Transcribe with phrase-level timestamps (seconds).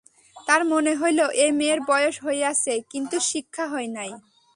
[0.47, 4.11] তাঁর মনে হইল, এ মেয়ের বয়স হইয়াছে কিন্তু শিক্ষা হয় নাই।